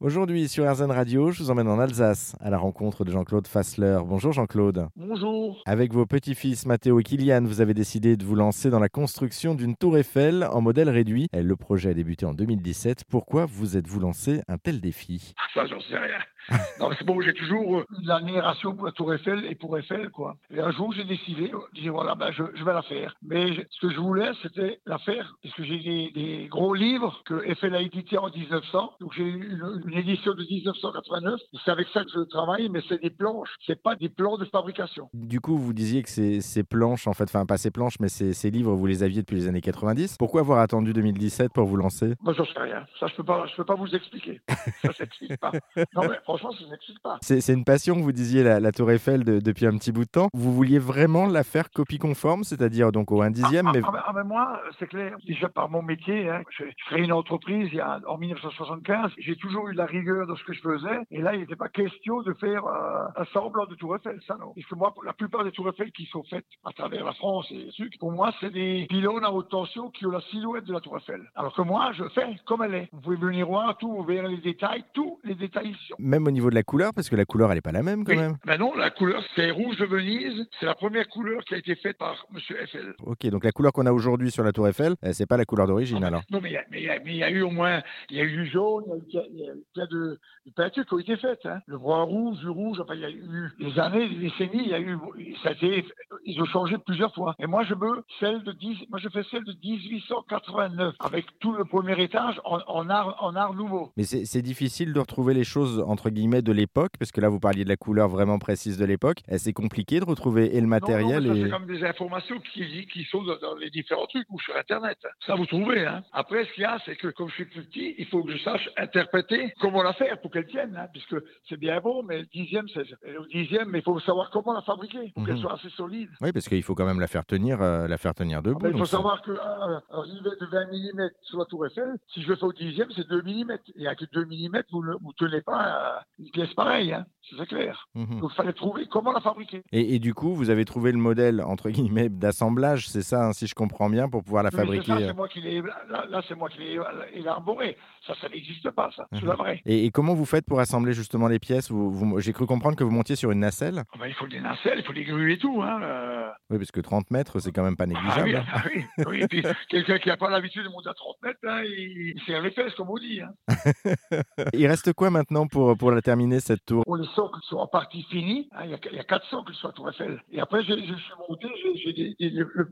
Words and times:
Aujourd'hui 0.00 0.46
sur 0.46 0.70
RZN 0.70 0.90
Radio, 0.90 1.30
je 1.30 1.42
vous 1.42 1.50
emmène 1.50 1.68
en 1.68 1.78
Alsace 1.78 2.36
à 2.40 2.50
la 2.50 2.58
rencontre 2.58 3.02
de 3.06 3.10
Jean-Claude 3.10 3.46
Fassler. 3.46 3.96
Bonjour 4.04 4.30
Jean-Claude. 4.30 4.88
Bonjour. 4.94 5.62
Avec 5.64 5.94
vos 5.94 6.04
petits-fils 6.04 6.66
Mathéo 6.66 7.00
et 7.00 7.02
Kylian, 7.02 7.44
vous 7.44 7.62
avez 7.62 7.72
décidé 7.72 8.18
de 8.18 8.24
vous 8.24 8.34
lancer 8.34 8.68
dans 8.68 8.78
la 8.78 8.90
construction 8.90 9.54
d'une 9.54 9.74
tour 9.74 9.96
Eiffel 9.96 10.46
en 10.52 10.60
modèle 10.60 10.90
réduit. 10.90 11.28
Le 11.32 11.56
projet 11.56 11.90
a 11.90 11.94
débuté 11.94 12.26
en 12.26 12.34
2017. 12.34 13.04
Pourquoi 13.08 13.46
vous 13.46 13.78
êtes-vous 13.78 14.00
lancé 14.00 14.42
un 14.48 14.58
tel 14.58 14.82
défi? 14.82 15.32
Ah, 15.38 15.42
Ça, 15.54 15.66
j'en 15.66 15.80
sais 15.80 15.96
rien. 15.96 16.18
non, 16.78 16.90
mais 16.90 16.94
c'est 16.96 17.04
bon, 17.04 17.20
j'ai 17.22 17.34
toujours 17.34 17.78
de 17.90 18.06
l'admiration 18.06 18.76
pour 18.76 18.86
la 18.86 18.92
Tour 18.92 19.12
Eiffel 19.12 19.44
et 19.50 19.56
pour 19.56 19.76
Eiffel, 19.78 20.10
quoi. 20.10 20.36
Et 20.54 20.60
un 20.60 20.70
jour, 20.70 20.92
j'ai 20.92 21.02
décidé, 21.02 21.50
je 21.74 21.80
dis 21.80 21.88
voilà, 21.88 22.14
ben, 22.14 22.30
je, 22.30 22.44
je 22.54 22.62
vais 22.62 22.72
la 22.72 22.82
faire. 22.82 23.16
Mais 23.20 23.52
je- 23.52 23.62
ce 23.68 23.80
que 23.80 23.92
je 23.92 23.98
voulais, 23.98 24.30
c'était 24.42 24.78
la 24.86 24.98
faire, 24.98 25.34
parce 25.42 25.52
que 25.56 25.64
j'ai 25.64 25.80
des, 25.80 26.10
des 26.14 26.46
gros 26.48 26.72
livres 26.74 27.20
que 27.24 27.44
Eiffel 27.46 27.74
a 27.74 27.80
édités 27.80 28.16
en 28.18 28.28
1900. 28.30 28.92
Donc, 29.00 29.12
j'ai 29.16 29.24
eu 29.24 29.34
une, 29.50 29.82
une 29.85 29.85
édition 29.92 30.32
de 30.34 30.42
1989. 30.44 31.40
Et 31.52 31.58
C'est 31.64 31.70
avec 31.70 31.88
ça 31.92 32.04
que 32.04 32.10
je 32.14 32.20
travaille, 32.20 32.68
mais 32.68 32.80
c'est 32.88 33.00
des 33.02 33.10
planches. 33.10 33.48
C'est 33.66 33.80
pas 33.82 33.94
des 33.96 34.08
plans 34.08 34.36
de 34.38 34.44
fabrication. 34.46 35.08
Du 35.14 35.40
coup, 35.40 35.56
vous 35.58 35.72
disiez 35.72 36.02
que 36.02 36.08
ces, 36.08 36.40
ces 36.40 36.64
planches, 36.64 37.06
en 37.06 37.12
fait, 37.12 37.24
enfin 37.24 37.46
pas 37.46 37.56
ces 37.56 37.70
planches, 37.70 37.98
mais 38.00 38.08
ces, 38.08 38.32
ces 38.32 38.50
livres, 38.50 38.74
vous 38.74 38.86
les 38.86 39.02
aviez 39.02 39.22
depuis 39.22 39.36
les 39.36 39.48
années 39.48 39.60
90. 39.60 40.16
Pourquoi 40.18 40.40
avoir 40.40 40.60
attendu 40.60 40.92
2017 40.92 41.52
pour 41.52 41.66
vous 41.66 41.76
lancer? 41.76 42.14
Moi, 42.22 42.32
j'en 42.36 42.44
sais 42.44 42.58
rien. 42.58 42.84
Ça, 43.00 43.06
je 43.06 43.14
peux 43.16 43.24
pas, 43.24 43.46
je 43.46 43.56
peux 43.56 43.64
pas 43.64 43.74
vous 43.74 43.94
expliquer. 43.94 44.40
Ça 44.82 44.92
s'explique 44.92 45.36
pas. 45.38 45.52
Non, 45.94 46.02
mais 46.08 46.18
franchement, 46.24 46.50
ça 46.52 46.68
s'explique 46.70 47.00
pas. 47.02 47.18
C'est 47.22 47.52
une 47.52 47.64
passion, 47.64 47.96
vous 47.96 48.12
disiez, 48.12 48.42
la, 48.42 48.60
la 48.60 48.72
tour 48.72 48.90
Eiffel 48.90 49.24
de- 49.24 49.40
depuis 49.40 49.66
un 49.66 49.76
petit 49.76 49.92
bout 49.92 50.04
de 50.04 50.10
temps. 50.10 50.28
Vous 50.34 50.52
vouliez 50.52 50.78
vraiment 50.78 51.26
la 51.26 51.44
faire 51.44 51.70
copie 51.70 51.98
conforme, 51.98 52.44
c'est-à-dire 52.44 52.92
donc 52.92 53.12
au 53.12 53.22
1 53.22 53.30
dixième, 53.30 53.70
mais 53.72 53.80
Ah, 53.84 53.90
ah, 53.94 54.04
ah, 54.08 54.12
mais 54.14 54.24
moi, 54.24 54.60
c'est 54.78 54.86
clair, 54.86 55.16
déjà 55.26 55.48
par 55.48 55.68
mon 55.68 55.82
métier, 55.82 56.28
hein, 56.28 56.42
j'ai 56.58 56.74
créé 56.86 57.02
une 57.04 57.12
entreprise 57.12 57.68
il 57.72 57.76
y 57.76 57.80
a, 57.80 58.00
en 58.06 58.18
1975, 58.18 59.12
j'ai 59.18 59.36
toujours 59.36 59.68
eu 59.68 59.74
de 59.76 59.78
la 59.78 59.86
rigueur 59.86 60.26
dans 60.26 60.36
ce 60.36 60.44
que 60.44 60.52
je 60.54 60.60
faisais, 60.60 60.98
et 61.10 61.20
là, 61.20 61.34
il 61.34 61.40
n'était 61.40 61.56
pas 61.56 61.68
question 61.68 62.22
de 62.22 62.32
faire 62.34 62.64
euh, 62.66 63.04
un 63.16 63.24
semblant 63.26 63.66
de 63.66 63.74
Tour 63.74 63.96
Eiffel, 63.96 64.18
ça 64.26 64.36
non. 64.40 64.52
Parce 64.54 64.66
que 64.66 64.74
moi, 64.74 64.94
la 65.04 65.12
plupart 65.12 65.44
des 65.44 65.52
Tours 65.52 65.68
Eiffel 65.68 65.92
qui 65.92 66.06
sont 66.06 66.22
faites 66.24 66.46
à 66.64 66.72
travers 66.72 67.04
la 67.04 67.12
France 67.12 67.46
et 67.50 67.68
trucs, 67.76 67.98
pour 67.98 68.10
moi, 68.12 68.32
c'est 68.40 68.50
des 68.52 68.86
pylônes 68.88 69.24
à 69.24 69.30
haute 69.32 69.50
tension 69.50 69.90
qui 69.90 70.06
ont 70.06 70.10
la 70.10 70.20
silhouette 70.22 70.64
de 70.64 70.72
la 70.72 70.80
Tour 70.80 70.96
Eiffel. 70.96 71.20
Alors 71.34 71.54
que 71.54 71.62
moi, 71.62 71.92
je 71.92 72.04
fais 72.14 72.36
comme 72.46 72.62
elle 72.62 72.74
est. 72.74 72.88
Vous 72.92 73.00
pouvez 73.00 73.16
venir 73.16 73.46
voir 73.46 73.76
tout, 73.78 73.92
vous 73.94 74.04
verrez 74.04 74.28
les 74.28 74.38
détails, 74.38 74.84
tous 74.94 75.20
les 75.24 75.34
détails 75.34 75.74
même 75.98 76.26
au 76.26 76.30
niveau 76.30 76.48
de 76.50 76.54
la 76.54 76.62
couleur, 76.62 76.92
parce 76.94 77.08
que 77.10 77.16
la 77.16 77.24
couleur, 77.24 77.50
elle 77.52 77.58
est 77.58 77.62
pas 77.62 77.72
la 77.72 77.82
même 77.82 78.04
quand 78.04 78.12
Oui. 78.12 78.18
même. 78.18 78.36
Ben 78.46 78.56
non, 78.58 78.74
la 78.74 78.90
couleur, 78.90 79.22
c'est 79.34 79.50
rouge 79.50 79.76
de 79.76 79.84
Venise. 79.84 80.46
C'est 80.58 80.66
la 80.66 80.74
première 80.74 81.08
couleur 81.08 81.44
qui 81.44 81.54
a 81.54 81.58
été 81.58 81.74
faite 81.74 81.98
par 81.98 82.24
Monsieur 82.32 82.60
Eiffel. 82.62 82.94
Ok, 83.04 83.26
donc 83.26 83.44
la 83.44 83.52
couleur 83.52 83.72
qu'on 83.72 83.86
a 83.86 83.92
aujourd'hui 83.92 84.30
sur 84.30 84.44
la 84.44 84.52
tour 84.52 84.66
Eiffel, 84.68 84.94
euh, 85.04 85.10
c'est 85.12 85.26
pas 85.26 85.36
la 85.36 85.44
couleur 85.44 85.66
d'origine 85.66 86.02
alors. 86.04 86.22
Non, 86.30 86.40
mais 86.40 86.50
il 86.72 86.82
y 86.82 86.88
a- 86.88 86.96
y, 87.04 87.30
y 87.30 87.32
eu 87.34 87.42
au 87.42 87.50
moins, 87.50 87.82
il 88.10 88.16
y 88.16 88.20
a 88.20 88.24
eu 88.24 88.32
du 88.32 88.46
jaune, 88.46 88.84
il 89.08 89.12
y 89.12 89.42
y 89.42 89.48
a 89.48 89.52
eu 89.52 89.56
plein 89.76 89.86
de, 89.86 90.18
de 90.46 90.52
peintures 90.54 90.86
qui 90.86 90.94
ont 90.94 90.98
été 90.98 91.16
faites. 91.16 91.44
Hein. 91.44 91.60
Le 91.66 91.78
brun 91.78 92.02
rouge, 92.02 92.38
du 92.38 92.48
rouge, 92.48 92.78
enfin, 92.80 92.94
il 92.94 93.00
y 93.00 93.04
a 93.04 93.10
eu 93.10 93.50
des 93.60 93.78
années, 93.78 94.08
des 94.08 94.16
décennies, 94.16 94.62
il 94.64 94.68
y 94.68 94.74
a 94.74 94.80
eu, 94.80 94.98
ça 95.42 95.50
a 95.50 95.52
été, 95.52 95.84
ils 96.24 96.40
ont 96.40 96.46
changé 96.46 96.76
plusieurs 96.78 97.14
fois. 97.14 97.34
Et 97.38 97.46
moi, 97.46 97.64
je 97.64 97.74
veux 97.74 98.04
celle 98.20 98.42
de 98.42 98.52
10, 98.52 98.88
moi, 98.90 98.98
je 98.98 99.08
fais 99.08 99.22
celle 99.30 99.44
de 99.44 99.52
1889, 99.62 100.94
avec 101.00 101.26
tout 101.40 101.52
le 101.52 101.64
premier 101.64 102.00
étage 102.02 102.40
en, 102.44 102.58
en 102.66 102.88
art, 102.88 103.16
en 103.20 103.36
art 103.36 103.54
nouveau. 103.54 103.92
Mais 103.96 104.04
c'est 104.04 104.42
difficile 104.42 104.92
de 104.92 105.00
retrouver 105.00 105.34
les 105.34 105.44
choses 105.44 105.84
entre 105.86 106.10
guillemets 106.10 106.42
de 106.42 106.52
l'époque, 106.52 106.92
parce 106.98 107.12
que 107.12 107.20
là 107.20 107.28
vous 107.28 107.40
parliez 107.40 107.64
de 107.64 107.68
la 107.68 107.76
couleur 107.76 108.08
vraiment 108.08 108.38
précise 108.38 108.78
de 108.78 108.84
l'époque. 108.84 109.18
Et 109.28 109.38
C'est 109.38 109.52
compliqué 109.52 110.00
de 110.00 110.04
retrouver 110.04 110.56
et 110.56 110.60
le 110.60 110.66
matériel 110.66 111.24
non, 111.24 111.34
et. 111.34 111.42
c'est 111.42 111.50
comme 111.50 111.66
des 111.66 111.84
informations 111.84 112.38
qui, 112.40 112.86
qui 112.86 113.04
sont 113.04 113.22
dans, 113.22 113.38
dans 113.38 113.54
les 113.56 113.70
différents 113.70 114.06
trucs 114.06 114.26
ou 114.30 114.40
sur 114.40 114.56
Internet. 114.56 114.98
Ça, 115.26 115.34
vous 115.34 115.46
trouvez. 115.46 115.86
Hein. 115.86 116.02
Après, 116.12 116.44
ce 116.44 116.52
qu'il 116.52 116.62
y 116.62 116.66
a, 116.66 116.78
c'est 116.84 116.96
que 116.96 117.08
comme 117.08 117.28
je 117.28 117.34
suis 117.34 117.44
plus 117.44 117.64
petit, 117.64 117.94
il 117.98 118.06
faut 118.06 118.22
que 118.22 118.32
je 118.32 118.38
sache 118.42 118.68
interpréter 118.76 119.52
comment 119.70 119.82
la 119.82 119.92
faire 119.92 120.20
pour 120.20 120.30
qu'elle 120.30 120.46
tienne. 120.46 120.76
Hein, 120.76 120.86
puisque 120.92 121.16
c'est 121.48 121.56
bien 121.56 121.80
beau, 121.80 122.02
mais 122.02 122.24
dixième, 122.32 122.66
c'est 122.68 122.84
dixième, 123.32 123.68
mais 123.70 123.78
il 123.80 123.82
faut 123.82 123.98
savoir 124.00 124.30
comment 124.30 124.52
la 124.52 124.62
fabriquer 124.62 125.10
pour 125.14 125.22
Mhm. 125.22 125.28
qu'elle 125.28 125.38
soit 125.38 125.54
assez 125.54 125.68
solide. 125.70 126.08
Oui, 126.20 126.32
parce 126.32 126.48
qu'il 126.48 126.62
faut 126.62 126.74
quand 126.74 126.86
même 126.86 127.00
la 127.00 127.06
faire 127.06 127.24
tenir, 127.24 127.60
euh, 127.62 127.86
la 127.88 127.98
faire 127.98 128.14
tenir 128.14 128.42
debout. 128.42 128.58
Ah 128.60 128.68
ben, 128.68 128.72
il 128.74 128.78
faut 128.78 128.84
savoir 128.86 129.22
qu'un 129.22 129.32
un 129.34 130.00
rivet 130.00 130.30
de 130.40 130.46
20 130.46 130.66
mm 130.66 131.10
sur 131.22 131.38
la 131.38 131.44
tour 131.46 131.66
Eiffel, 131.66 131.96
si 132.08 132.22
je 132.22 132.28
le 132.28 132.36
fais 132.36 132.44
au 132.44 132.52
dixième, 132.52 132.88
c'est 132.94 133.08
2 133.08 133.22
mm. 133.22 133.56
Et 133.76 133.86
avec 133.86 134.00
2 134.12 134.24
mm, 134.24 134.62
vous 134.70 134.82
ne 134.84 135.12
tenez 135.16 135.40
pas 135.42 135.96
euh, 135.98 136.00
une 136.18 136.30
pièce 136.30 136.52
pareille. 136.54 136.92
Hein. 136.92 137.06
C'est 137.38 137.46
clair. 137.46 137.88
Mhm. 137.94 138.20
Donc 138.20 138.30
il 138.32 138.36
fallait 138.36 138.52
trouver 138.52 138.86
comment 138.90 139.12
la 139.12 139.20
fabriquer. 139.20 139.62
Et, 139.72 139.94
et 139.94 139.98
du 139.98 140.14
coup, 140.14 140.34
vous 140.34 140.50
avez 140.50 140.64
trouvé 140.64 140.92
le 140.92 140.98
modèle 140.98 141.40
entre 141.42 141.70
guillemets 141.70 142.08
d'assemblage, 142.08 142.88
c'est 142.88 143.02
ça, 143.02 143.26
hein, 143.26 143.32
si 143.32 143.46
je 143.46 143.54
comprends 143.54 143.90
bien, 143.90 144.08
pour 144.08 144.22
pouvoir 144.22 144.42
la 144.42 144.50
Oui, 144.52 144.56
fabriquer. 144.58 144.86
ça, 144.86 144.96
euh. 144.98 145.14
moi 145.14 145.28
qui 145.28 145.40
là, 145.40 146.04
là, 146.08 146.22
c'est 146.28 146.34
moi 146.36 146.48
qui 146.48 146.58
l'ai 146.58 146.78
élaboré. 147.14 147.76
Ça, 148.06 148.14
ça 148.20 148.28
n'existe 148.28 148.70
pas, 148.70 148.90
ça. 148.96 149.06
C'est 149.12 149.22
Mhm. 149.22 149.28
la 149.28 149.34
vraie. 149.34 149.62
Et, 149.66 149.86
et 149.86 149.90
comment 149.90 150.14
vous 150.14 150.24
faites 150.24 150.46
pour 150.46 150.60
assembler 150.60 150.92
justement 150.92 151.26
les 151.28 151.38
pièces? 151.38 151.70
Vous- 151.70 151.90
vous- 151.90 152.20
J'ai 152.20 152.32
cru 152.32 152.46
comprendre 152.46 152.76
que 152.76 152.84
vous 152.84 152.90
montiez 152.92 153.16
sur 153.16 153.30
une 153.32 153.40
nacelle. 153.40 153.82
Ah 153.92 153.98
ben, 153.98 154.06
il 154.06 154.14
faut 154.14 154.26
des 154.28 154.40
nacelles, 154.40 154.78
il 154.78 154.84
faut 154.84 154.92
des 154.92 155.04
grues 155.04 155.32
et 155.32 155.38
tout. 155.38 155.60
Hein. 155.62 155.80
euh. 155.82 156.28
Oui, 156.50 156.58
parce 156.58 156.70
que 156.70 156.80
30 156.80 157.10
mètres, 157.10 157.40
c'est 157.40 157.50
quand 157.50 157.64
même 157.64 157.76
pas 157.76 157.84
Ah 157.84 157.86
négligeable. 157.88 158.28
oui, 158.28 158.36
hein. 158.36 158.44
ah 158.52 158.62
oui, 158.72 158.84
oui. 159.08 159.22
Et 159.22 159.26
puis, 159.28 159.42
quelqu'un 159.68 159.98
qui 159.98 160.08
n'a 160.08 160.16
pas 160.16 160.30
l'habitude 160.30 160.62
de 160.64 160.68
monter 160.68 160.88
à 160.90 160.94
30 160.94 161.16
mètres, 161.24 161.38
hein, 161.44 161.62
il, 161.64 162.12
il 162.16 162.22
serre 162.24 162.42
les 162.42 162.52
fesses, 162.52 162.74
comme 162.74 162.90
on 162.90 162.96
dit. 162.98 163.20
Il 164.52 164.66
reste 164.66 164.92
quoi 164.92 165.10
maintenant 165.10 165.46
pour, 165.46 165.76
pour 165.76 165.90
la 165.90 166.02
terminer 166.02 166.40
cette 166.40 166.64
tour? 166.64 166.82
Socles 167.16 167.40
sont 167.48 167.56
en 167.56 167.66
partie 167.66 168.02
finis. 168.04 168.48
hein, 168.52 168.60
Il 168.64 168.70
y, 168.70 168.74
a, 168.74 168.78
il 168.92 168.96
y 168.96 169.00
a 169.00 169.04
quatre 169.04 169.26
socles 169.26 169.52
sur 169.54 169.68
la 169.68 169.74
Tour 169.74 169.88
Eiffel. 169.90 170.22
Et 170.30 170.38
après, 170.40 170.62
je 170.62 170.74
suis 170.74 170.94
monté, 171.28 171.48
j'ai- 171.84 172.14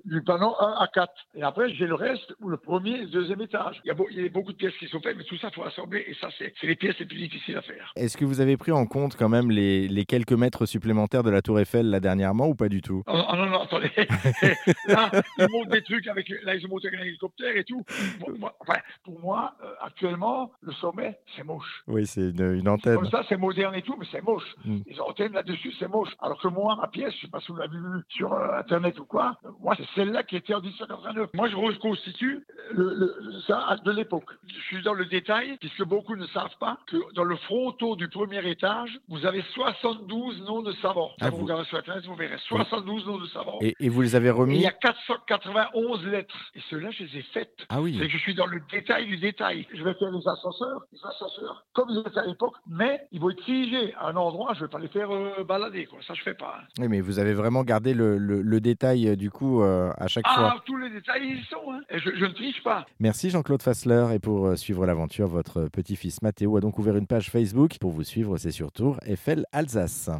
du 0.05 0.23
panneau 0.23 0.55
1 0.61 0.75
à 0.79 0.87
4. 0.93 1.13
Et 1.35 1.43
après, 1.43 1.73
j'ai 1.75 1.87
le 1.87 1.95
reste, 1.95 2.35
ou 2.41 2.49
le 2.49 2.57
premier 2.59 2.93
et 2.93 3.01
le 3.03 3.07
deuxième 3.09 3.41
étage. 3.41 3.81
Il 3.85 3.89
y, 3.89 3.91
a 3.91 3.95
beau- 3.95 4.07
il 4.11 4.23
y 4.23 4.27
a 4.27 4.29
beaucoup 4.29 4.53
de 4.53 4.57
pièces 4.57 4.77
qui 4.79 4.87
sont 4.89 5.01
faites, 5.01 5.17
mais 5.17 5.25
tout 5.25 5.37
ça, 5.39 5.49
il 5.51 5.55
faut 5.55 5.65
assembler. 5.65 6.05
Et 6.07 6.15
ça, 6.21 6.29
c'est 6.39 6.53
les 6.63 6.77
pièces 6.77 6.99
les 7.01 7.07
plus 7.07 7.17
difficiles 7.19 7.57
à 7.57 7.63
faire. 7.63 7.93
Est-ce 7.97 8.17
que 8.17 8.25
vous 8.25 8.41
avez 8.41 8.57
pris 8.57 8.71
en 8.73 8.87
compte 8.87 9.17
quand 9.17 9.29
même 9.29 9.51
les, 9.51 9.89
les 9.89 10.05
quelques 10.05 10.33
mètres 10.33 10.67
supplémentaires 10.67 11.23
de 11.23 11.31
la 11.31 11.43
tour 11.43 11.59
Eiffel 11.59 11.89
là 11.91 11.99
dernièrement 12.01 12.47
ou 12.47 12.55
pas 12.55 12.69
du 12.69 12.83
tout? 12.83 13.03
Oh, 13.07 13.13
oh, 13.33 13.37
non, 13.37 13.47
non, 13.47 13.63
attendez. 13.63 13.91
là, 14.89 15.11
ils 15.39 15.49
montent 15.51 15.69
des 15.71 15.83
trucs 15.83 16.07
avec. 16.09 16.29
Là, 16.43 16.55
ils 16.55 16.65
ont 16.67 16.69
monté 16.69 16.89
avec 16.89 17.01
un 17.01 17.05
hélicoptère 17.05 17.57
et 17.57 17.65
tout. 17.65 17.83
Moi, 18.21 18.29
moi- 18.39 18.57
enfin, 18.61 18.79
pour 19.05 19.19
moi, 19.21 19.55
euh, 19.63 19.67
actuellement, 19.81 20.53
le 20.61 20.73
sommet, 20.73 21.19
c'est 21.37 21.45
moche. 21.45 21.83
Oui, 21.87 22.07
c'est 22.07 22.31
une, 22.31 22.55
une 22.61 22.69
antenne. 22.69 22.97
Comme 22.97 23.11
ça, 23.11 23.23
c'est 23.29 23.37
moderne 23.37 23.75
et 23.75 23.83
tout, 23.83 23.97
mais 23.99 24.07
c'est 24.11 24.23
moche. 24.23 24.34
Mm. 24.65 24.79
Les 24.87 25.01
antennes 25.01 25.33
là-dessus, 25.33 25.73
c'est 25.79 25.89
moche. 25.89 26.11
Alors 26.21 26.41
que 26.41 26.49
moi, 26.49 26.77
ma 26.77 26.89
pièce, 26.89 27.15
je 27.17 27.23
sais 27.23 27.29
pas 27.31 27.41
si 27.41 27.49
vous 27.53 27.57
l'avez 27.59 27.77
vu 27.77 28.03
sur 28.09 28.33
euh, 28.33 28.59
Internet 28.59 28.99
ou 28.99 29.05
quoi, 29.05 29.37
euh, 29.45 29.49
moi, 29.61 29.75
c'est 29.77 29.87
celle-là 29.95 30.23
qui 30.23 30.37
était 30.37 30.55
en 30.55 30.61
1989. 30.61 31.31
Moi, 31.35 31.49
je 31.49 31.57
reconstitue 31.57 32.45
le, 32.73 32.95
le- 32.95 33.41
ça 33.47 33.77
de 33.85 33.91
l'époque. 33.91 34.31
Je 34.47 34.61
suis 34.63 34.83
dans 34.83 34.95
le 34.95 35.05
détail, 35.07 35.57
puisque 35.59 35.85
beaucoup 35.85 36.17
ne 36.17 36.27
savent 36.29 36.57
pas 36.59 36.79
que 36.87 36.97
dans 37.15 37.25
le 37.25 37.37
fronton 37.37 37.95
du 37.97 38.09
premier 38.09 38.49
étage, 38.49 38.99
vous 39.09 39.27
avez 39.27 39.43
72 39.55 40.43
noms 40.43 40.63
de 40.63 40.73
savants. 40.73 41.11
Ah, 41.21 41.31
vous- 41.31 41.37
vous 41.39 41.43
regardez 41.45 41.65
sur 41.67 41.79
Internet, 41.79 42.05
vous 42.07 42.15
verrez 42.15 42.39
72 42.49 43.07
noms 43.07 43.19
de 43.19 43.27
savants. 43.27 43.59
Et, 43.61 43.75
et 43.81 43.89
vous 43.89 44.01
les 44.03 44.15
avez 44.17 44.29
Et 44.29 44.31
il 44.31 44.33
remis 44.33 44.59
y 44.61 44.67
a 44.67 44.73
491 44.73 46.05
lettres. 46.07 46.35
Et 46.55 46.61
ceux-là, 46.71 46.91
je 46.91 47.05
les 47.05 47.19
ai 47.19 47.23
faites. 47.33 47.67
Ah 47.69 47.81
oui. 47.81 47.97
C'est 47.99 48.07
que 48.07 48.13
je 48.13 48.19
suis 48.19 48.35
dans 48.35 48.47
le 48.47 48.61
détail 48.71 49.07
du 49.07 49.17
détail. 49.17 49.67
Je 49.73 49.83
vais 49.83 49.95
faire 49.95 50.11
les 50.11 50.27
ascenseurs, 50.29 50.83
les 50.93 50.99
ascenseurs, 51.05 51.65
comme 51.73 51.89
ils 51.91 51.99
étaient 52.01 52.19
à 52.19 52.27
l'époque, 52.27 52.55
mais 52.67 53.01
ils 53.13 53.21
vont 53.21 53.31
être 53.31 53.43
figés 53.45 53.95
à 53.95 54.09
un 54.09 54.17
endroit, 54.25 54.53
je 54.55 54.61
ne 54.61 54.65
vais 54.67 54.71
pas 54.71 54.79
les 54.79 54.89
faire 54.89 55.11
euh, 55.11 55.45
balader, 55.45 55.87
quoi. 55.87 55.99
Ça, 56.07 56.15
je 56.15 56.23
fais 56.23 56.35
pas. 56.35 56.59
hein. 56.61 56.65
Oui, 56.81 56.89
mais 56.89 57.01
vous 57.01 57.19
avez 57.19 57.35
vraiment 57.35 57.63
gardé 57.63 57.95
le, 57.95 58.19
le- 58.19 58.43
le 58.43 58.61
détail 58.61 59.09
euh, 59.09 59.17
du 59.17 59.31
coup 59.31 59.63
euh, 59.63 59.93
à 59.99 60.07
chaque 60.09 60.25
Ah, 60.29 60.35
fois. 60.35 60.63
tous 60.67 60.77
les 60.77 60.91
détails, 60.91 61.23
ils 61.39 61.45
sont, 61.45 61.73
hein. 61.73 61.81
Et 61.91 61.99
je, 61.99 62.11
je 62.17 62.25
ne 62.25 62.33
triche 62.33 62.63
pas. 62.63 62.85
Merci 63.01 63.31
Jean-Claude 63.31 63.63
Fassler. 63.63 64.07
Et 64.15 64.19
pour 64.19 64.57
suivre 64.59 64.87
l'aventure, 64.87 65.29
votre 65.29 65.69
petit-fils 65.69 66.23
Mathéo 66.23 66.57
a 66.57 66.61
donc 66.61 66.79
ouvert 66.79 66.97
une 66.97 67.07
page 67.07 67.31
Facebook. 67.31 67.79
Pour 67.81 67.91
vous 67.93 68.05
suivre, 68.05 68.37
c'est 68.39 68.51
sur 68.51 68.73
Tour 68.73 68.99
Eiffel 69.07 69.45
Alsace. 69.53 70.11